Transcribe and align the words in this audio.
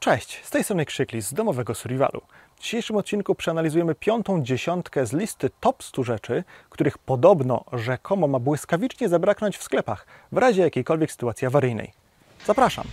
Cześć, 0.00 0.44
z 0.44 0.50
tej 0.50 0.64
strony 0.64 0.84
Krzykli 0.84 1.22
z 1.22 1.34
domowego 1.34 1.74
survivalu. 1.74 2.20
W 2.56 2.60
dzisiejszym 2.60 2.96
odcinku 2.96 3.34
przeanalizujemy 3.34 3.94
piątą 3.94 4.42
dziesiątkę 4.42 5.06
z 5.06 5.12
listy 5.12 5.50
top 5.60 5.82
100 5.82 6.02
rzeczy, 6.02 6.44
których 6.70 6.98
podobno 6.98 7.64
rzekomo 7.72 8.28
ma 8.28 8.38
błyskawicznie 8.38 9.08
zabraknąć 9.08 9.58
w 9.58 9.62
sklepach 9.62 10.06
w 10.32 10.36
razie 10.36 10.62
jakiejkolwiek 10.62 11.12
sytuacji 11.12 11.46
awaryjnej. 11.46 11.92
Zapraszam. 12.46 12.86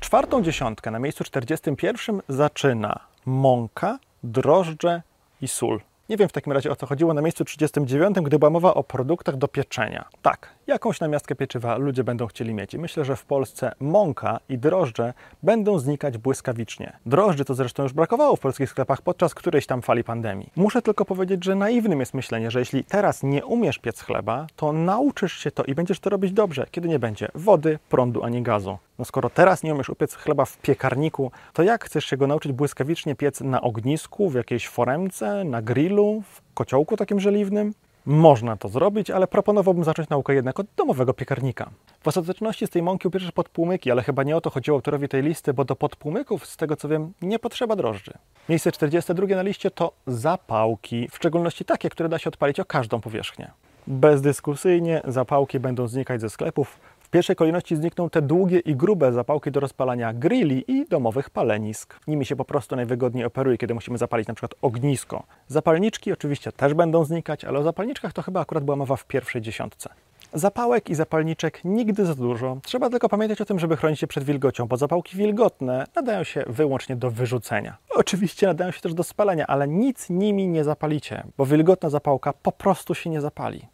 Czwartą 0.00 0.42
dziesiątkę 0.42 0.90
na 0.90 0.98
miejscu 0.98 1.24
41 1.24 2.22
zaczyna 2.28 3.00
mąka, 3.26 3.98
drożdże 4.22 5.02
i 5.40 5.48
sól. 5.48 5.80
Nie 6.10 6.16
wiem 6.16 6.28
w 6.28 6.32
takim 6.32 6.52
razie 6.52 6.70
o 6.70 6.76
co 6.76 6.86
chodziło 6.86 7.14
na 7.14 7.22
miejscu 7.22 7.44
39, 7.44 8.16
gdy 8.16 8.38
była 8.38 8.50
mowa 8.50 8.74
o 8.74 8.84
produktach 8.84 9.36
do 9.36 9.48
pieczenia. 9.48 10.08
Tak, 10.22 10.48
jakąś 10.70 11.00
namiastkę 11.00 11.34
pieczywa 11.34 11.76
ludzie 11.76 12.04
będą 12.04 12.26
chcieli 12.26 12.54
mieć 12.54 12.74
i 12.74 12.78
myślę, 12.78 13.04
że 13.04 13.16
w 13.16 13.24
Polsce 13.24 13.72
mąka 13.80 14.40
i 14.48 14.58
drożdże 14.58 15.14
będą 15.42 15.78
znikać 15.78 16.18
błyskawicznie. 16.18 16.96
Drożdży 17.06 17.44
to 17.44 17.54
zresztą 17.54 17.82
już 17.82 17.92
brakowało 17.92 18.36
w 18.36 18.40
polskich 18.40 18.70
sklepach 18.70 19.02
podczas 19.02 19.34
którejś 19.34 19.66
tam 19.66 19.82
fali 19.82 20.04
pandemii. 20.04 20.50
Muszę 20.56 20.82
tylko 20.82 21.04
powiedzieć, 21.04 21.44
że 21.44 21.54
naiwnym 21.54 22.00
jest 22.00 22.14
myślenie, 22.14 22.50
że 22.50 22.58
jeśli 22.58 22.84
teraz 22.84 23.22
nie 23.22 23.46
umiesz 23.46 23.78
piec 23.78 24.00
chleba, 24.00 24.46
to 24.56 24.72
nauczysz 24.72 25.32
się 25.32 25.50
to 25.50 25.64
i 25.64 25.74
będziesz 25.74 26.00
to 26.00 26.10
robić 26.10 26.32
dobrze, 26.32 26.66
kiedy 26.70 26.88
nie 26.88 26.98
będzie 26.98 27.28
wody, 27.34 27.78
prądu 27.88 28.22
ani 28.22 28.42
gazu. 28.42 28.78
No 28.98 29.04
skoro 29.04 29.30
teraz 29.30 29.62
nie 29.62 29.74
umiesz 29.74 29.88
upiec 29.88 30.14
chleba 30.14 30.44
w 30.44 30.58
piekarniku, 30.58 31.32
to 31.52 31.62
jak 31.62 31.84
chcesz 31.84 32.04
się 32.04 32.16
go 32.16 32.26
nauczyć 32.26 32.52
błyskawicznie 32.52 33.14
piec 33.14 33.40
na 33.40 33.60
ognisku, 33.60 34.30
w 34.30 34.34
jakiejś 34.34 34.68
foremce, 34.68 35.44
na 35.44 35.62
grillu, 35.62 36.22
w 36.34 36.42
kociołku 36.54 36.96
takim 36.96 37.20
żeliwnym? 37.20 37.72
Można 38.06 38.56
to 38.56 38.68
zrobić, 38.68 39.10
ale 39.10 39.26
proponowałbym 39.26 39.84
zacząć 39.84 40.08
naukę 40.08 40.34
jednak 40.34 40.60
od 40.60 40.66
domowego 40.76 41.14
piekarnika. 41.14 41.70
W 42.02 42.08
ostateczności 42.08 42.66
z 42.66 42.70
tej 42.70 42.82
mąki 42.82 43.08
upierzesz 43.08 43.32
podpłomyki, 43.32 43.90
ale 43.90 44.02
chyba 44.02 44.22
nie 44.22 44.36
o 44.36 44.40
to 44.40 44.50
chodziło 44.50 44.76
autorowi 44.76 45.08
tej 45.08 45.22
listy, 45.22 45.54
bo 45.54 45.64
do 45.64 45.76
podpłomyków, 45.76 46.46
z 46.46 46.56
tego 46.56 46.76
co 46.76 46.88
wiem, 46.88 47.12
nie 47.22 47.38
potrzeba 47.38 47.76
drożdży. 47.76 48.12
Miejsce 48.48 48.72
42 48.72 49.26
na 49.26 49.42
liście 49.42 49.70
to 49.70 49.92
zapałki, 50.06 51.08
w 51.08 51.16
szczególności 51.16 51.64
takie, 51.64 51.90
które 51.90 52.08
da 52.08 52.18
się 52.18 52.28
odpalić 52.28 52.60
o 52.60 52.64
każdą 52.64 53.00
powierzchnię. 53.00 53.50
Bezdyskusyjnie 53.86 55.02
zapałki 55.04 55.60
będą 55.60 55.88
znikać 55.88 56.20
ze 56.20 56.30
sklepów, 56.30 56.78
w 57.10 57.12
pierwszej 57.12 57.36
kolejności 57.36 57.76
znikną 57.76 58.10
te 58.10 58.22
długie 58.22 58.58
i 58.58 58.76
grube 58.76 59.12
zapałki 59.12 59.50
do 59.50 59.60
rozpalania 59.60 60.12
grilli 60.12 60.64
i 60.68 60.86
domowych 60.86 61.30
palenisk. 61.30 62.00
Nimi 62.06 62.26
się 62.26 62.36
po 62.36 62.44
prostu 62.44 62.76
najwygodniej 62.76 63.24
operuje, 63.24 63.58
kiedy 63.58 63.74
musimy 63.74 63.98
zapalić 63.98 64.28
na 64.28 64.34
przykład 64.34 64.54
ognisko. 64.62 65.22
Zapalniczki 65.48 66.12
oczywiście 66.12 66.52
też 66.52 66.74
będą 66.74 67.04
znikać, 67.04 67.44
ale 67.44 67.58
o 67.58 67.62
zapalniczkach 67.62 68.12
to 68.12 68.22
chyba 68.22 68.40
akurat 68.40 68.64
była 68.64 68.76
mowa 68.76 68.96
w 68.96 69.04
pierwszej 69.04 69.42
dziesiątce. 69.42 69.90
Zapałek 70.32 70.90
i 70.90 70.94
zapalniczek 70.94 71.60
nigdy 71.64 72.06
za 72.06 72.14
dużo. 72.14 72.56
Trzeba 72.62 72.90
tylko 72.90 73.08
pamiętać 73.08 73.40
o 73.40 73.44
tym, 73.44 73.58
żeby 73.58 73.76
chronić 73.76 74.00
się 74.00 74.06
przed 74.06 74.24
wilgocią, 74.24 74.66
bo 74.66 74.76
zapałki 74.76 75.16
wilgotne 75.16 75.86
nadają 75.96 76.24
się 76.24 76.44
wyłącznie 76.46 76.96
do 76.96 77.10
wyrzucenia. 77.10 77.76
Oczywiście 77.94 78.46
nadają 78.46 78.70
się 78.70 78.80
też 78.80 78.94
do 78.94 79.02
spalenia, 79.02 79.46
ale 79.46 79.68
nic 79.68 80.10
nimi 80.10 80.48
nie 80.48 80.64
zapalicie, 80.64 81.24
bo 81.36 81.46
wilgotna 81.46 81.90
zapałka 81.90 82.32
po 82.32 82.52
prostu 82.52 82.94
się 82.94 83.10
nie 83.10 83.20
zapali. 83.20 83.68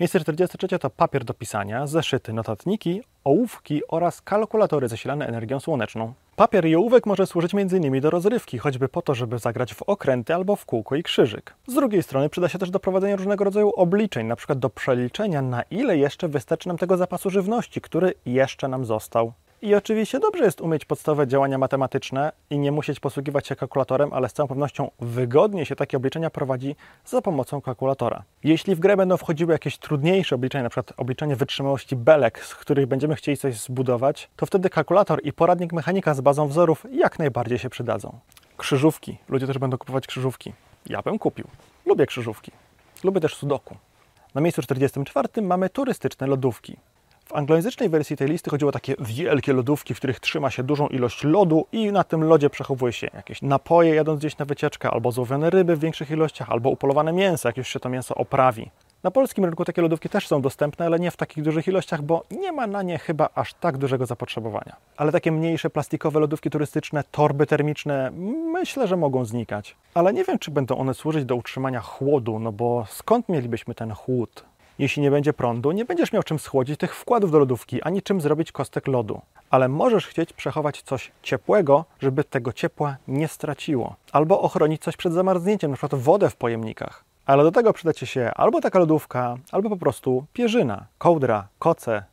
Miejsce 0.00 0.20
43 0.20 0.78
to 0.78 0.90
papier 0.90 1.24
do 1.24 1.34
pisania, 1.34 1.86
zeszyty, 1.86 2.32
notatniki, 2.32 3.02
ołówki 3.24 3.82
oraz 3.88 4.22
kalkulatory 4.22 4.88
zasilane 4.88 5.26
energią 5.26 5.60
słoneczną. 5.60 6.12
Papier 6.36 6.66
i 6.66 6.76
ołówek 6.76 7.06
może 7.06 7.26
służyć 7.26 7.54
m.in. 7.54 8.00
do 8.00 8.10
rozrywki, 8.10 8.58
choćby 8.58 8.88
po 8.88 9.02
to, 9.02 9.14
żeby 9.14 9.38
zagrać 9.38 9.74
w 9.74 9.82
okręty 9.82 10.34
albo 10.34 10.56
w 10.56 10.64
kółko 10.64 10.96
i 10.96 11.02
krzyżyk. 11.02 11.54
Z 11.66 11.74
drugiej 11.74 12.02
strony 12.02 12.28
przyda 12.28 12.48
się 12.48 12.58
też 12.58 12.70
do 12.70 12.80
prowadzenia 12.80 13.16
różnego 13.16 13.44
rodzaju 13.44 13.70
obliczeń, 13.70 14.26
np. 14.26 14.54
do 14.54 14.70
przeliczenia, 14.70 15.42
na 15.42 15.62
ile 15.62 15.98
jeszcze 15.98 16.28
wystarczy 16.28 16.68
nam 16.68 16.78
tego 16.78 16.96
zapasu 16.96 17.30
żywności, 17.30 17.80
który 17.80 18.14
jeszcze 18.26 18.68
nam 18.68 18.84
został. 18.84 19.32
I 19.62 19.74
oczywiście 19.74 20.20
dobrze 20.20 20.44
jest 20.44 20.60
umieć 20.60 20.84
podstawowe 20.84 21.26
działania 21.26 21.58
matematyczne 21.58 22.32
i 22.50 22.58
nie 22.58 22.72
musieć 22.72 23.00
posługiwać 23.00 23.46
się 23.46 23.56
kalkulatorem, 23.56 24.12
ale 24.12 24.28
z 24.28 24.32
całą 24.32 24.48
pewnością 24.48 24.90
wygodnie 25.00 25.66
się 25.66 25.76
takie 25.76 25.96
obliczenia 25.96 26.30
prowadzi 26.30 26.76
za 27.04 27.22
pomocą 27.22 27.60
kalkulatora. 27.60 28.22
Jeśli 28.44 28.74
w 28.74 28.80
grę 28.80 28.96
będą 28.96 29.16
wchodziły 29.16 29.52
jakieś 29.52 29.78
trudniejsze 29.78 30.34
obliczenia, 30.34 30.62
np. 30.62 30.82
obliczenie 30.96 31.36
wytrzymałości 31.36 31.96
belek, 31.96 32.44
z 32.44 32.54
których 32.54 32.86
będziemy 32.86 33.14
chcieli 33.14 33.36
coś 33.36 33.60
zbudować, 33.60 34.30
to 34.36 34.46
wtedy 34.46 34.70
kalkulator 34.70 35.20
i 35.22 35.32
poradnik 35.32 35.72
mechanika 35.72 36.14
z 36.14 36.20
bazą 36.20 36.48
wzorów 36.48 36.86
jak 36.92 37.18
najbardziej 37.18 37.58
się 37.58 37.70
przydadzą. 37.70 38.18
Krzyżówki. 38.56 39.18
Ludzie 39.28 39.46
też 39.46 39.58
będą 39.58 39.78
kupować 39.78 40.06
krzyżówki. 40.06 40.52
Ja 40.86 41.02
bym 41.02 41.18
kupił. 41.18 41.46
Lubię 41.86 42.06
krzyżówki. 42.06 42.52
Lubię 43.04 43.20
też 43.20 43.34
sudoku. 43.34 43.76
Na 44.34 44.40
miejscu 44.40 44.62
44 44.62 45.42
mamy 45.42 45.68
turystyczne 45.68 46.26
lodówki. 46.26 46.76
W 47.30 47.34
anglojęzycznej 47.36 47.88
wersji 47.88 48.16
tej 48.16 48.28
listy 48.28 48.50
chodziło 48.50 48.68
o 48.68 48.72
takie 48.72 48.94
wielkie 49.00 49.52
lodówki, 49.52 49.94
w 49.94 49.96
których 49.96 50.20
trzyma 50.20 50.50
się 50.50 50.62
dużą 50.62 50.88
ilość 50.88 51.24
lodu 51.24 51.66
i 51.72 51.92
na 51.92 52.04
tym 52.04 52.24
lodzie 52.24 52.50
przechowuje 52.50 52.92
się 52.92 53.10
jakieś 53.14 53.42
napoje 53.42 53.94
jadąc 53.94 54.20
gdzieś 54.20 54.38
na 54.38 54.44
wycieczkę, 54.44 54.90
albo 54.90 55.12
złowione 55.12 55.50
ryby 55.50 55.76
w 55.76 55.80
większych 55.80 56.10
ilościach, 56.10 56.50
albo 56.50 56.70
upolowane 56.70 57.12
mięso, 57.12 57.48
jak 57.48 57.56
już 57.56 57.68
się 57.68 57.80
to 57.80 57.88
mięso 57.88 58.14
oprawi. 58.14 58.70
Na 59.02 59.10
polskim 59.10 59.44
rynku 59.44 59.64
takie 59.64 59.82
lodówki 59.82 60.08
też 60.08 60.26
są 60.26 60.42
dostępne, 60.42 60.86
ale 60.86 61.00
nie 61.00 61.10
w 61.10 61.16
takich 61.16 61.44
dużych 61.44 61.68
ilościach, 61.68 62.02
bo 62.02 62.24
nie 62.30 62.52
ma 62.52 62.66
na 62.66 62.82
nie 62.82 62.98
chyba 62.98 63.28
aż 63.34 63.54
tak 63.54 63.78
dużego 63.78 64.06
zapotrzebowania. 64.06 64.76
Ale 64.96 65.12
takie 65.12 65.32
mniejsze 65.32 65.70
plastikowe 65.70 66.20
lodówki 66.20 66.50
turystyczne, 66.50 67.04
torby 67.10 67.46
termiczne, 67.46 68.10
myślę, 68.52 68.88
że 68.88 68.96
mogą 68.96 69.24
znikać. 69.24 69.76
Ale 69.94 70.12
nie 70.12 70.24
wiem, 70.24 70.38
czy 70.38 70.50
będą 70.50 70.78
one 70.78 70.94
służyć 70.94 71.24
do 71.24 71.36
utrzymania 71.36 71.80
chłodu, 71.80 72.38
no 72.38 72.52
bo 72.52 72.86
skąd 72.88 73.28
mielibyśmy 73.28 73.74
ten 73.74 73.92
chłód? 73.92 74.44
Jeśli 74.80 75.02
nie 75.02 75.10
będzie 75.10 75.32
prądu, 75.32 75.72
nie 75.72 75.84
będziesz 75.84 76.12
miał 76.12 76.22
czym 76.22 76.38
schłodzić 76.38 76.80
tych 76.80 76.96
wkładów 76.96 77.30
do 77.30 77.38
lodówki, 77.38 77.82
ani 77.82 78.02
czym 78.02 78.20
zrobić 78.20 78.52
kostek 78.52 78.86
lodu. 78.86 79.20
Ale 79.50 79.68
możesz 79.68 80.06
chcieć 80.06 80.32
przechować 80.32 80.82
coś 80.82 81.12
ciepłego, 81.22 81.84
żeby 82.00 82.24
tego 82.24 82.52
ciepła 82.52 82.96
nie 83.08 83.28
straciło. 83.28 83.94
Albo 84.12 84.40
ochronić 84.40 84.82
coś 84.82 84.96
przed 84.96 85.12
zamarznięciem, 85.12 85.70
np. 85.70 85.88
wodę 85.96 86.30
w 86.30 86.36
pojemnikach. 86.36 87.04
Ale 87.26 87.42
do 87.42 87.52
tego 87.52 87.72
przyda 87.72 87.92
Ci 87.92 88.06
się 88.06 88.30
albo 88.34 88.60
taka 88.60 88.78
lodówka, 88.78 89.36
albo 89.52 89.70
po 89.70 89.76
prostu 89.76 90.24
pierzyna, 90.32 90.86
kołdra, 90.98 91.48
koce, 91.58 92.04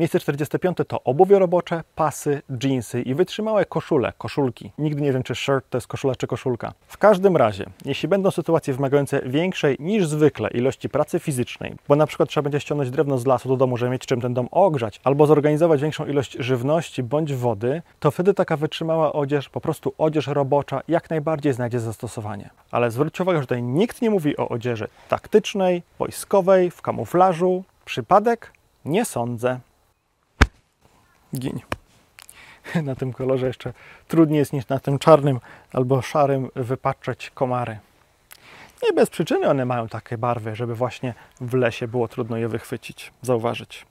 Miejsce 0.00 0.20
45 0.20 0.76
to 0.88 1.02
obuwie 1.02 1.38
robocze, 1.38 1.82
pasy, 1.94 2.42
jeansy 2.64 3.02
i 3.02 3.14
wytrzymałe 3.14 3.64
koszule, 3.64 4.12
koszulki. 4.18 4.72
Nigdy 4.78 5.02
nie 5.02 5.12
wiem, 5.12 5.22
czy 5.22 5.34
shirt 5.34 5.70
to 5.70 5.78
jest 5.78 5.86
koszula 5.86 6.14
czy 6.14 6.26
koszulka. 6.26 6.72
W 6.86 6.98
każdym 6.98 7.36
razie, 7.36 7.66
jeśli 7.84 8.08
będą 8.08 8.30
sytuacje 8.30 8.74
wymagające 8.74 9.22
większej 9.26 9.76
niż 9.80 10.06
zwykle 10.06 10.50
ilości 10.50 10.88
pracy 10.88 11.18
fizycznej, 11.18 11.74
bo 11.88 11.96
na 11.96 12.06
przykład 12.06 12.28
trzeba 12.28 12.42
będzie 12.42 12.60
ściągnąć 12.60 12.90
drewno 12.90 13.18
z 13.18 13.26
lasu 13.26 13.48
do 13.48 13.56
domu, 13.56 13.76
żeby 13.76 13.90
mieć 13.90 14.06
czym 14.06 14.20
ten 14.20 14.34
dom 14.34 14.48
ogrzać, 14.50 15.00
albo 15.04 15.26
zorganizować 15.26 15.80
większą 15.80 16.06
ilość 16.06 16.36
żywności 16.38 17.02
bądź 17.02 17.34
wody, 17.34 17.82
to 17.98 18.10
wtedy 18.10 18.34
taka 18.34 18.56
wytrzymała 18.56 19.12
odzież, 19.12 19.48
po 19.48 19.60
prostu 19.60 19.94
odzież 19.98 20.26
robocza, 20.26 20.80
jak 20.88 21.10
najbardziej 21.10 21.52
znajdzie 21.52 21.80
zastosowanie. 21.80 22.50
Ale 22.70 22.90
zwróćcie 22.90 23.22
uwagę, 23.22 23.38
że 23.38 23.46
tutaj 23.46 23.62
nikt 23.62 24.02
nie 24.02 24.10
mówi 24.10 24.36
o 24.36 24.48
odzieży 24.48 24.88
taktycznej, 25.08 25.82
wojskowej, 25.98 26.70
w 26.70 26.82
kamuflażu. 26.82 27.64
Przypadek? 27.84 28.52
Nie 28.84 29.04
sądzę 29.04 29.60
giń. 31.38 31.60
Na 32.82 32.94
tym 32.94 33.12
kolorze 33.12 33.46
jeszcze 33.46 33.72
trudniej 34.08 34.38
jest 34.38 34.52
niż 34.52 34.68
na 34.68 34.78
tym 34.78 34.98
czarnym 34.98 35.40
albo 35.72 36.02
szarym 36.02 36.48
wypatrzeć 36.56 37.30
komary. 37.30 37.78
Nie 38.82 38.92
bez 38.92 39.10
przyczyny 39.10 39.48
one 39.48 39.64
mają 39.64 39.88
takie 39.88 40.18
barwy, 40.18 40.56
żeby 40.56 40.74
właśnie 40.74 41.14
w 41.40 41.54
lesie 41.54 41.88
było 41.88 42.08
trudno 42.08 42.36
je 42.36 42.48
wychwycić, 42.48 43.12
zauważyć. 43.22 43.86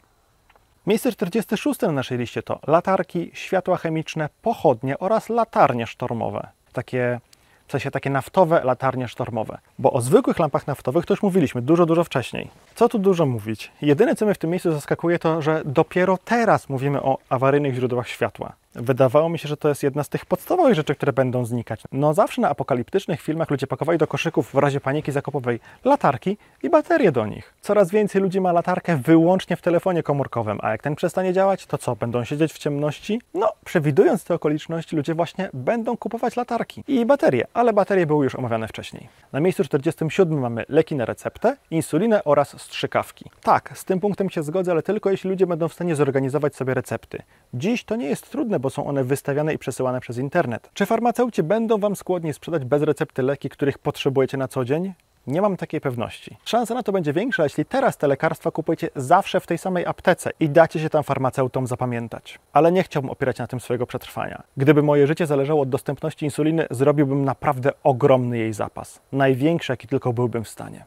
Miejsce 0.88 1.12
46 1.12 1.82
na 1.82 1.92
naszej 1.92 2.18
liście 2.18 2.44
to 2.44 2.60
latarki, 2.68 3.32
światła 3.34 3.78
chemiczne, 3.78 4.30
pochodnie 4.42 5.00
oraz 5.00 5.30
latarnie 5.30 5.88
sztormowe. 5.88 6.48
Takie 6.74 7.20
w 7.70 7.72
sensie 7.72 7.92
takie 7.92 8.10
naftowe 8.10 8.62
latarnie 8.64 9.08
sztormowe. 9.08 9.58
Bo 9.80 9.92
o 9.94 10.02
zwykłych 10.02 10.40
lampach 10.40 10.68
naftowych 10.68 11.06
to 11.06 11.14
już 11.14 11.24
mówiliśmy 11.24 11.62
dużo, 11.62 11.86
dużo 11.86 12.04
wcześniej. 12.04 12.50
Co 12.76 12.90
tu 12.90 13.00
dużo 13.00 13.26
mówić? 13.26 13.72
Jedyne, 13.82 14.16
co 14.16 14.26
mnie 14.26 14.36
w 14.36 14.38
tym 14.38 14.50
miejscu 14.50 14.72
zaskakuje, 14.72 15.20
to, 15.20 15.42
że 15.42 15.62
dopiero 15.66 16.18
teraz 16.18 16.70
mówimy 16.70 17.02
o 17.02 17.18
awaryjnych 17.30 17.76
źródłach 17.76 18.08
światła. 18.08 18.54
Wydawało 18.76 19.30
mi 19.30 19.40
się, 19.40 19.48
że 19.48 19.58
to 19.58 19.70
jest 19.70 19.84
jedna 19.84 20.04
z 20.04 20.10
tych 20.10 20.26
podstawowych 20.26 20.76
rzeczy, 20.76 20.96
które 20.96 21.14
będą 21.14 21.46
znikać. 21.46 21.84
No 21.92 22.14
zawsze 22.14 22.42
na 22.42 22.50
apokaliptycznych 22.50 23.22
filmach 23.22 23.50
ludzie 23.50 23.68
pakowali 23.68 23.98
do 23.98 24.08
koszyków 24.08 24.52
w 24.52 24.56
razie 24.56 24.80
paniki 24.80 25.12
zakupowej 25.12 25.60
latarki 25.86 26.38
i 26.64 26.70
baterie 26.70 27.12
do 27.12 27.26
nich. 27.26 27.54
Coraz 27.62 27.92
więcej 27.92 28.22
ludzi 28.22 28.42
ma 28.42 28.52
latarkę 28.52 28.98
wyłącznie 28.98 29.56
w 29.56 29.62
telefonie 29.62 30.04
komórkowym, 30.04 30.60
a 30.62 30.72
jak 30.72 30.84
ten 30.84 30.96
przestanie 30.96 31.34
działać, 31.34 31.66
to 31.66 31.78
co, 31.78 31.96
będą 31.96 32.24
siedzieć 32.24 32.54
w 32.54 32.58
ciemności? 32.58 33.22
No, 33.34 33.54
przewidując 33.66 34.24
te 34.24 34.34
okoliczności, 34.34 34.96
ludzie 34.96 35.16
właśnie 35.16 35.50
będą 35.54 35.98
kupować 35.98 36.36
latarki 36.36 36.84
i 36.88 37.06
baterie, 37.06 37.48
ale 37.54 37.74
baterie 37.74 38.06
były 38.06 38.24
już 38.24 38.36
omawiane 38.36 38.68
wcześniej. 38.68 39.10
Na 39.34 39.40
miejscu 39.40 39.64
47 39.64 40.40
mamy 40.40 40.66
leki 40.70 40.96
na 40.96 41.06
receptę, 41.06 41.58
insulinę 41.72 42.24
oraz 42.24 42.62
strzykawki. 42.62 43.26
Tak, 43.42 43.72
z 43.78 43.86
tym 43.86 44.00
punktem 44.00 44.30
się 44.30 44.44
zgodzę, 44.44 44.72
ale 44.72 44.84
tylko 44.84 45.12
jeśli 45.12 45.30
ludzie 45.30 45.48
będą 45.48 45.68
w 45.68 45.74
stanie 45.74 45.96
zorganizować 45.96 46.56
sobie 46.56 46.74
recepty. 46.74 47.22
Dziś 47.54 47.84
to 47.84 47.96
nie 47.96 48.06
jest 48.06 48.32
trudne, 48.32 48.60
bo 48.60 48.70
są 48.70 48.88
one 48.88 49.04
wystawiane 49.04 49.54
i 49.54 49.58
przesyłane 49.58 50.02
przez 50.02 50.18
internet. 50.18 50.70
Czy 50.74 50.86
farmaceuci 50.86 51.44
będą 51.44 51.78
Wam 51.78 51.96
skłodni 51.96 52.34
sprzedać 52.34 52.66
bez 52.66 52.82
recepty 52.82 53.24
leki, 53.24 53.50
których 53.50 53.78
potrzebujecie 53.78 54.38
na 54.38 54.48
co 54.48 54.66
dzień? 54.66 54.94
Nie 55.28 55.42
mam 55.42 55.58
takiej 55.58 55.82
pewności. 55.82 56.38
Szansa 56.46 56.74
na 56.74 56.84
to 56.84 56.92
będzie 56.92 57.14
większa, 57.14 57.44
jeśli 57.44 57.66
teraz 57.66 57.98
te 57.98 58.08
lekarstwa 58.08 58.52
kupujecie 58.52 58.90
zawsze 58.96 59.40
w 59.40 59.48
tej 59.48 59.58
samej 59.58 59.86
aptece 59.86 60.32
i 60.40 60.50
dacie 60.50 60.80
się 60.80 60.90
tam 60.90 61.04
farmaceutom 61.04 61.68
zapamiętać. 61.68 62.40
Ale 62.54 62.72
nie 62.72 62.84
chciałbym 62.84 63.12
opierać 63.12 63.38
na 63.38 63.48
tym 63.48 63.60
swojego 63.60 63.86
przetrwania. 63.86 64.44
Gdyby 64.58 64.84
moje 64.84 65.08
życie 65.08 65.26
zależało 65.26 65.62
od 65.62 65.70
dostępności 65.70 66.26
insuliny, 66.26 66.68
zrobiłbym 66.72 67.26
naprawdę 67.26 67.72
ogromny 67.84 68.38
jej 68.38 68.54
zapas. 68.54 69.00
Największy, 69.12 69.74
jaki 69.74 69.88
tylko 69.88 70.14
byłbym 70.14 70.44
w 70.44 70.50
stanie. 70.50 70.86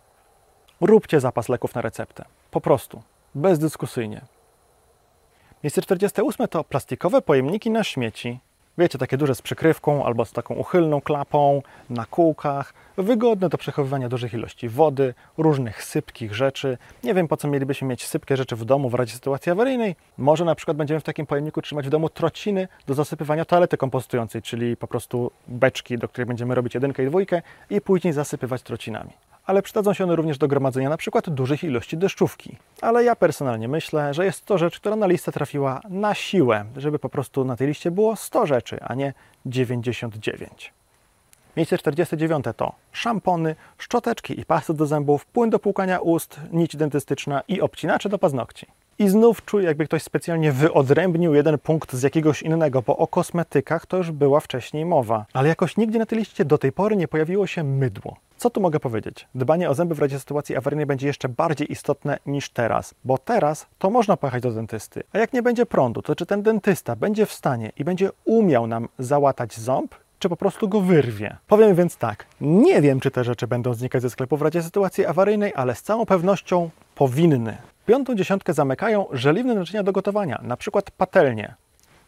Róbcie 0.81 1.21
zapas 1.21 1.49
leków 1.49 1.75
na 1.75 1.83
receptę. 1.83 2.25
Po 2.51 2.61
prostu. 2.61 3.03
Bezdyskusyjnie. 3.35 4.21
Miejsce 5.65 5.83
48 5.83 6.49
to 6.49 6.65
plastikowe 6.65 7.23
pojemniki 7.23 7.71
na 7.71 7.85
śmieci. 7.85 8.39
Wiecie, 8.79 8.99
takie 8.99 9.17
duże 9.17 9.35
z 9.35 9.43
przykrywką 9.43 10.05
albo 10.05 10.25
z 10.25 10.33
taką 10.33 10.55
uchylną 10.55 11.01
klapą, 11.01 11.63
na 11.91 12.05
kółkach, 12.05 12.75
wygodne 12.97 13.49
do 13.49 13.59
przechowywania 13.59 14.09
dużych 14.09 14.35
ilości 14.35 14.69
wody, 14.69 15.15
różnych 15.39 15.85
sypkich 15.85 16.35
rzeczy. 16.35 16.79
Nie 17.05 17.15
wiem, 17.15 17.29
po 17.29 17.37
co 17.37 17.49
mielibyśmy 17.49 17.89
mieć 17.89 18.07
sypkie 18.07 18.37
rzeczy 18.37 18.57
w 18.57 18.65
domu 18.65 18.89
w 18.89 18.95
razie 18.95 19.13
sytuacji 19.15 19.53
awaryjnej. 19.53 19.97
Może 20.19 20.45
na 20.45 20.55
przykład 20.55 20.77
będziemy 20.77 21.01
w 21.01 21.05
takim 21.05 21.27
pojemniku 21.27 21.63
trzymać 21.63 21.87
w 21.87 21.91
domu 21.91 22.09
trociny 22.09 22.69
do 22.87 22.95
zasypywania 22.95 23.45
toalety 23.45 23.77
kompostującej, 23.77 24.43
czyli 24.43 24.77
po 24.77 24.87
prostu 24.87 25.31
beczki, 25.49 25.99
do 25.99 26.09
której 26.09 26.27
będziemy 26.27 26.55
robić 26.55 26.75
jedynkę 26.75 27.03
i 27.03 27.07
dwójkę 27.07 27.43
i 27.71 27.81
później 27.81 28.13
zasypywać 28.13 28.63
trocinami 28.63 29.11
ale 29.47 29.63
przydadzą 29.63 29.95
się 29.95 30.05
one 30.05 30.17
również 30.17 30.39
do 30.39 30.49
gromadzenia 30.49 30.89
przykład 30.97 31.31
dużych 31.31 31.65
ilości 31.65 31.97
deszczówki. 31.97 32.57
Ale 32.81 33.05
ja 33.05 33.17
personalnie 33.17 33.69
myślę, 33.69 34.15
że 34.15 34.25
jest 34.25 34.45
to 34.45 34.59
rzecz, 34.59 34.81
która 34.81 34.97
na 34.97 35.07
listę 35.07 35.33
trafiła 35.33 35.81
na 35.89 36.15
siłę, 36.15 36.65
żeby 36.77 36.99
po 36.99 37.09
prostu 37.09 37.45
na 37.45 37.57
tej 37.57 37.69
liście 37.69 37.91
było 37.91 38.17
100 38.17 38.47
rzeczy, 38.47 38.79
a 38.83 38.95
nie 38.95 39.15
99. 39.47 40.73
Miejsce 41.57 41.79
49 41.79 42.45
to 42.57 42.73
szampony, 42.93 43.57
szczoteczki 43.79 44.41
i 44.41 44.45
pasty 44.45 44.75
do 44.75 44.87
zębów, 44.87 45.27
płyn 45.27 45.51
do 45.51 45.59
płukania 45.59 46.01
ust, 46.01 46.41
nić 46.53 46.77
dentystyczna 46.77 47.43
i 47.49 47.61
obcinacze 47.61 48.09
do 48.09 48.19
paznokci. 48.19 48.67
I 48.99 49.09
znów 49.09 49.45
czuję, 49.45 49.67
jakby 49.67 49.85
ktoś 49.85 50.03
specjalnie 50.03 50.53
wyodrębnił 50.53 51.35
jeden 51.35 51.59
punkt 51.59 51.93
z 51.93 52.03
jakiegoś 52.03 52.43
innego, 52.43 52.83
bo 52.83 52.97
o 52.97 53.07
kosmetykach 53.07 53.87
to 53.87 53.97
już 53.97 54.11
była 54.11 54.41
wcześniej 54.41 54.85
mowa. 54.85 55.27
Ale 55.33 55.49
jakoś 55.49 55.77
nigdzie 55.77 55.99
na 55.99 56.07
tej 56.07 56.19
liście 56.19 56.45
do 56.45 56.59
tej 56.59 56.73
pory 56.73 56.97
nie 56.97 57.09
pojawiło 57.09 57.47
się 57.47 57.65
mydło. 57.65 58.17
Co 58.43 58.51
tu 58.51 58.61
mogę 58.61 58.81
powiedzieć? 58.81 59.29
Dbanie 59.35 59.71
o 59.71 59.75
zęby 59.75 59.95
w 59.95 59.99
razie 59.99 60.19
sytuacji 60.19 60.57
awaryjnej 60.57 60.87
będzie 60.87 61.07
jeszcze 61.07 61.29
bardziej 61.29 61.73
istotne 61.73 62.19
niż 62.27 62.51
teraz, 62.51 62.95
bo 63.05 63.19
teraz 63.19 63.67
to 63.79 63.91
można 63.91 64.17
pojechać 64.17 64.43
do 64.43 64.53
dentysty. 64.53 65.03
A 65.13 65.19
jak 65.19 65.33
nie 65.33 65.43
będzie 65.43 65.67
prądu, 65.67 66.03
to 66.03 66.15
czy 66.15 66.27
ten 66.27 66.43
dentysta 66.43 66.97
będzie 66.97 67.27
w 67.27 67.33
stanie 67.33 67.73
i 67.77 67.85
będzie 67.85 68.11
umiał 68.25 68.67
nam 68.67 68.89
załatać 68.99 69.59
ząb, 69.59 69.95
czy 70.19 70.29
po 70.29 70.37
prostu 70.37 70.69
go 70.69 70.81
wyrwie. 70.81 71.37
Powiem 71.47 71.75
więc 71.75 71.97
tak, 71.97 72.27
nie 72.41 72.83
wiem, 72.83 73.01
czy 73.01 73.11
te 73.11 73.25
rzeczy 73.25 73.47
będą 73.47 73.75
znikać 73.75 74.03
ze 74.03 74.11
sklepu 74.11 74.37
w 74.37 74.43
razie 74.43 74.63
sytuacji 74.63 75.07
awaryjnej, 75.07 75.53
ale 75.57 75.75
z 75.75 75.83
całą 75.83 76.07
pewnością 76.07 76.71
powinny. 76.95 77.57
Piątą 77.87 78.15
dziesiątkę 78.15 78.53
zamykają 78.53 79.07
żeliwne 79.13 79.55
naczynia 79.55 79.83
do 79.83 79.93
gotowania, 79.93 80.41
na 80.43 80.57
przykład 80.57 80.91
patelnie. 80.91 81.55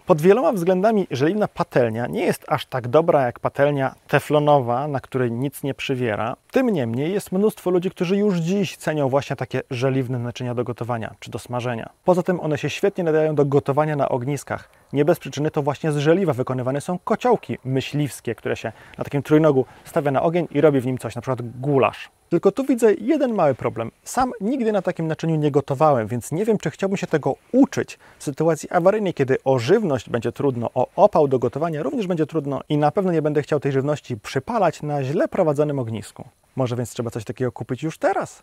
Pod 0.06 0.20
wieloma 0.20 0.52
względami 0.52 1.06
żeliwna 1.10 1.48
patelnia 1.48 2.06
nie 2.06 2.24
jest 2.24 2.44
aż 2.48 2.66
tak 2.66 2.88
dobra 2.88 3.22
jak 3.22 3.40
patelnia 3.40 3.94
teflonowa, 4.08 4.88
na 4.88 5.00
której 5.00 5.32
nic 5.32 5.62
nie 5.62 5.74
przywiera. 5.74 6.36
Tym 6.50 6.70
niemniej 6.70 7.12
jest 7.12 7.32
mnóstwo 7.32 7.70
ludzi, 7.70 7.90
którzy 7.90 8.16
już 8.16 8.38
dziś 8.38 8.76
cenią 8.76 9.08
właśnie 9.08 9.36
takie 9.36 9.62
żeliwne 9.70 10.18
naczynia 10.18 10.54
do 10.54 10.64
gotowania 10.64 11.14
czy 11.20 11.30
do 11.30 11.38
smażenia. 11.38 11.90
Poza 12.04 12.22
tym 12.22 12.40
one 12.40 12.58
się 12.58 12.70
świetnie 12.70 13.04
nadają 13.04 13.34
do 13.34 13.44
gotowania 13.44 13.96
na 13.96 14.08
ogniskach. 14.08 14.70
Nie 14.92 15.04
bez 15.04 15.18
przyczyny 15.18 15.50
to 15.50 15.62
właśnie 15.62 15.92
z 15.92 15.96
żeliwa 15.96 16.32
wykonywane 16.32 16.80
są 16.80 16.98
kociołki 16.98 17.58
myśliwskie, 17.64 18.34
które 18.34 18.56
się 18.56 18.72
na 18.98 19.04
takim 19.04 19.22
trójnogu 19.22 19.66
stawia 19.84 20.10
na 20.10 20.22
ogień 20.22 20.48
i 20.50 20.60
robi 20.60 20.80
w 20.80 20.86
nim 20.86 20.98
coś, 20.98 21.14
na 21.14 21.22
przykład 21.22 21.60
gulasz. 21.60 22.10
Tylko 22.34 22.52
tu 22.52 22.64
widzę 22.64 22.94
jeden 22.94 23.34
mały 23.34 23.54
problem. 23.54 23.90
Sam 24.04 24.32
nigdy 24.40 24.72
na 24.72 24.82
takim 24.82 25.06
naczyniu 25.06 25.36
nie 25.36 25.50
gotowałem, 25.50 26.06
więc 26.08 26.32
nie 26.32 26.44
wiem, 26.44 26.58
czy 26.58 26.70
chciałbym 26.70 26.96
się 26.96 27.06
tego 27.06 27.36
uczyć 27.52 27.98
w 28.18 28.24
sytuacji 28.24 28.70
awaryjnej, 28.70 29.14
kiedy 29.14 29.36
o 29.44 29.58
żywność 29.58 30.10
będzie 30.10 30.32
trudno, 30.32 30.70
o 30.74 30.88
opał 30.96 31.28
do 31.28 31.38
gotowania 31.38 31.82
również 31.82 32.06
będzie 32.06 32.26
trudno 32.26 32.60
i 32.68 32.78
na 32.78 32.90
pewno 32.90 33.12
nie 33.12 33.22
będę 33.22 33.42
chciał 33.42 33.60
tej 33.60 33.72
żywności 33.72 34.16
przypalać 34.16 34.82
na 34.82 35.04
źle 35.04 35.28
prowadzonym 35.28 35.78
ognisku. 35.78 36.28
Może 36.56 36.76
więc 36.76 36.90
trzeba 36.90 37.10
coś 37.10 37.24
takiego 37.24 37.52
kupić 37.52 37.82
już 37.82 37.98
teraz? 37.98 38.42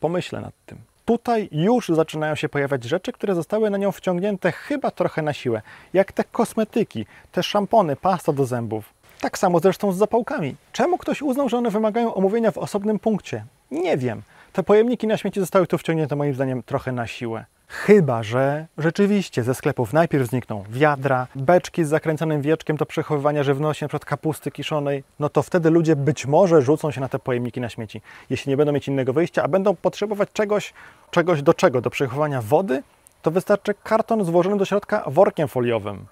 Pomyślę 0.00 0.40
nad 0.40 0.54
tym. 0.66 0.78
Tutaj 1.04 1.48
już 1.52 1.88
zaczynają 1.88 2.34
się 2.34 2.48
pojawiać 2.48 2.84
rzeczy, 2.84 3.12
które 3.12 3.34
zostały 3.34 3.70
na 3.70 3.78
nią 3.78 3.92
wciągnięte 3.92 4.52
chyba 4.52 4.90
trochę 4.90 5.22
na 5.22 5.32
siłę, 5.32 5.62
jak 5.92 6.12
te 6.12 6.24
kosmetyki, 6.24 7.06
te 7.32 7.42
szampony, 7.42 7.96
pasta 7.96 8.32
do 8.32 8.44
zębów. 8.46 8.99
Tak 9.20 9.38
samo 9.38 9.60
zresztą 9.60 9.92
z 9.92 9.96
zapałkami. 9.96 10.56
Czemu 10.72 10.98
ktoś 10.98 11.22
uznał, 11.22 11.48
że 11.48 11.58
one 11.58 11.70
wymagają 11.70 12.14
omówienia 12.14 12.50
w 12.50 12.58
osobnym 12.58 12.98
punkcie? 12.98 13.44
Nie 13.70 13.96
wiem. 13.96 14.22
Te 14.52 14.62
pojemniki 14.62 15.06
na 15.06 15.16
śmieci 15.16 15.40
zostały 15.40 15.66
tu 15.66 15.78
wciągnięte 15.78 16.16
moim 16.16 16.34
zdaniem 16.34 16.62
trochę 16.62 16.92
na 16.92 17.06
siłę. 17.06 17.44
Chyba, 17.66 18.22
że 18.22 18.66
rzeczywiście 18.78 19.42
ze 19.42 19.54
sklepów 19.54 19.92
najpierw 19.92 20.28
znikną 20.28 20.64
wiadra, 20.68 21.26
beczki 21.34 21.84
z 21.84 21.88
zakręconym 21.88 22.42
wieczkiem 22.42 22.76
do 22.76 22.86
przechowywania 22.86 23.42
żywności, 23.42 23.84
np. 23.84 23.98
kapusty 23.98 24.50
kiszonej, 24.50 25.04
no 25.18 25.28
to 25.28 25.42
wtedy 25.42 25.70
ludzie 25.70 25.96
być 25.96 26.26
może 26.26 26.62
rzucą 26.62 26.90
się 26.90 27.00
na 27.00 27.08
te 27.08 27.18
pojemniki 27.18 27.60
na 27.60 27.68
śmieci, 27.68 28.02
jeśli 28.30 28.50
nie 28.50 28.56
będą 28.56 28.72
mieć 28.72 28.88
innego 28.88 29.12
wyjścia, 29.12 29.42
a 29.42 29.48
będą 29.48 29.76
potrzebować 29.76 30.28
czegoś, 30.32 30.74
czegoś 31.10 31.42
do 31.42 31.54
czego? 31.54 31.80
Do 31.80 31.90
przechowywania 31.90 32.42
wody? 32.42 32.82
To 33.22 33.30
wystarczy 33.30 33.74
karton 33.82 34.24
złożony 34.24 34.56
do 34.56 34.64
środka 34.64 35.04
workiem 35.06 35.48
foliowym. 35.48 36.06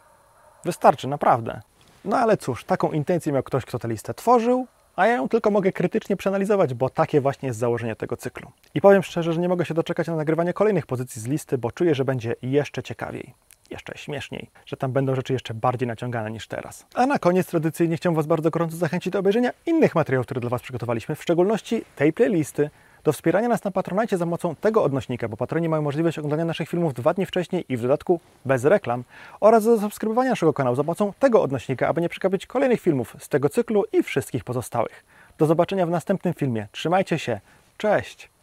Wystarczy, 0.65 1.09
naprawdę. 1.09 1.61
No 2.09 2.17
ale 2.17 2.37
cóż, 2.37 2.65
taką 2.65 2.93
intencję 2.93 3.33
miał 3.33 3.43
ktoś, 3.43 3.65
kto 3.65 3.79
tę 3.79 3.89
listę 3.89 4.15
tworzył, 4.15 4.67
a 4.97 5.07
ja 5.07 5.15
ją 5.17 5.29
tylko 5.29 5.51
mogę 5.51 5.73
krytycznie 5.73 6.17
przeanalizować, 6.17 6.75
bo 6.75 6.91
takie 6.91 7.21
właśnie 7.21 7.47
jest 7.47 7.59
założenie 7.59 7.97
tego 7.97 8.17
cyklu. 8.17 8.51
I 8.75 8.81
powiem 8.81 9.03
szczerze, 9.03 9.33
że 9.33 9.41
nie 9.41 9.49
mogę 9.49 9.65
się 9.65 9.75
doczekać 9.75 10.07
na 10.07 10.17
nagrywanie 10.17 10.53
kolejnych 10.53 10.87
pozycji 10.87 11.23
z 11.23 11.27
listy, 11.27 11.59
bo 11.59 11.73
czuję, 11.73 11.95
że 11.95 12.05
będzie 12.05 12.35
jeszcze 12.43 12.83
ciekawiej, 12.83 13.35
jeszcze 13.71 13.93
śmieszniej, 13.99 14.51
że 14.67 14.77
tam 14.77 14.93
będą 14.93 15.15
rzeczy 15.15 15.33
jeszcze 15.33 15.55
bardziej 15.55 15.89
naciągane 15.89 16.31
niż 16.31 16.47
teraz. 16.47 16.87
A 16.95 17.07
na 17.07 17.19
koniec 17.19 17.47
tradycyjnie 17.47 17.97
chciałbym 17.97 18.17
Was 18.17 18.27
bardzo 18.27 18.51
gorąco 18.51 18.77
zachęcić 18.77 19.13
do 19.13 19.19
obejrzenia 19.19 19.51
innych 19.67 19.95
materiałów, 19.95 20.27
które 20.27 20.41
dla 20.41 20.51
Was 20.51 20.63
przygotowaliśmy, 20.63 21.15
w 21.15 21.23
szczególności 21.23 21.85
tej 21.97 22.13
playlisty, 22.13 22.71
do 23.05 23.13
wspierania 23.13 23.49
nas 23.49 23.65
na 23.65 23.71
Patronajcie 23.71 24.19
za 24.19 24.25
pomocą 24.25 24.55
tego 24.55 24.83
odnośnika, 24.83 25.29
bo 25.29 25.37
patroni 25.37 25.69
mają 25.69 25.83
możliwość 25.83 26.19
oglądania 26.19 26.45
naszych 26.45 26.69
filmów 26.69 26.95
dwa 26.95 27.15
dni 27.15 27.27
wcześniej 27.27 27.65
i 27.69 27.77
w 27.77 27.83
dodatku 27.83 28.21
bez 28.45 28.65
reklam, 28.65 29.05
oraz 29.41 29.65
do 29.65 29.81
subskrybowania 29.81 30.31
naszego 30.31 30.53
kanału 30.53 30.77
za 30.77 30.85
pomocą 30.85 31.13
tego 31.19 31.43
odnośnika, 31.43 31.89
aby 31.89 32.01
nie 32.01 32.09
przegapić 32.09 32.47
kolejnych 32.47 32.81
filmów 32.81 33.17
z 33.19 33.29
tego 33.29 33.49
cyklu 33.49 33.85
i 33.93 34.03
wszystkich 34.03 34.45
pozostałych. 34.45 35.05
Do 35.39 35.47
zobaczenia 35.47 35.87
w 35.87 35.91
następnym 35.91 36.35
filmie. 36.35 36.67
Trzymajcie 36.73 37.19
się. 37.19 37.41
Cześć! 37.79 38.38